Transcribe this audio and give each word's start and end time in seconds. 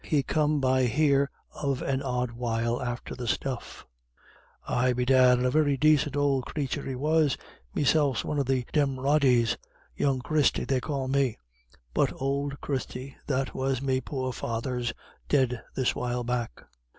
He 0.03 0.23
come 0.23 0.59
by 0.59 0.85
here 0.85 1.29
of 1.53 1.83
an 1.83 2.01
odd 2.01 2.31
while 2.31 2.81
after 2.81 3.13
the 3.13 3.27
stuff." 3.27 3.85
"Ay, 4.67 4.93
bedad, 4.93 5.37
and 5.37 5.45
a 5.45 5.51
very 5.51 5.77
dacint 5.77 6.15
ould 6.15 6.45
crathur 6.45 6.87
he 6.89 6.95
was. 6.95 7.37
Meself's 7.75 8.25
one 8.25 8.39
of 8.39 8.47
the 8.47 8.65
Dermodys 8.73 9.57
young 9.95 10.19
Christie 10.19 10.65
they 10.65 10.79
call 10.81 11.07
me 11.07 11.37
but 11.93 12.19
ould 12.19 12.59
Christie 12.61 13.15
that 13.27 13.53
was 13.53 13.79
me 13.79 14.01
poor 14.01 14.33
father's 14.33 14.91
dead 15.29 15.61
this 15.75 15.93
while 15.93 16.23
back. 16.23 16.63